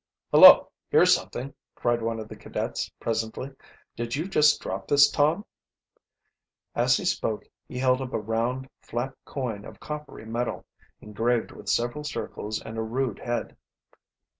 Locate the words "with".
11.51-11.69